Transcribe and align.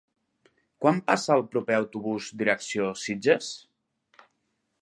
Quan 0.85 1.01
passa 1.11 1.35
el 1.35 1.43
proper 1.51 1.77
autobús 1.81 2.31
direcció 2.41 2.91
Sitges? 3.05 3.55